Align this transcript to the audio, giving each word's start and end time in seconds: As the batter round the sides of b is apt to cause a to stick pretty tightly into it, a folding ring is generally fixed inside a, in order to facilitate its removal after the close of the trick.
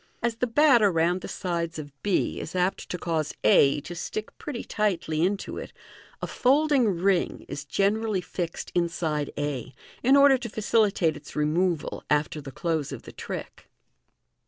As 0.23 0.37
the 0.37 0.47
batter 0.47 0.91
round 0.91 1.21
the 1.21 1.27
sides 1.27 1.77
of 1.77 1.93
b 2.01 2.39
is 2.39 2.55
apt 2.55 2.89
to 2.89 2.97
cause 2.97 3.35
a 3.43 3.81
to 3.81 3.93
stick 3.93 4.35
pretty 4.39 4.63
tightly 4.63 5.21
into 5.23 5.59
it, 5.59 5.71
a 6.23 6.25
folding 6.25 6.85
ring 6.87 7.45
is 7.47 7.65
generally 7.65 8.19
fixed 8.19 8.71
inside 8.73 9.29
a, 9.37 9.75
in 10.01 10.17
order 10.17 10.39
to 10.39 10.49
facilitate 10.49 11.15
its 11.15 11.35
removal 11.35 12.03
after 12.09 12.41
the 12.41 12.51
close 12.51 12.91
of 12.91 13.03
the 13.03 13.11
trick. 13.13 13.69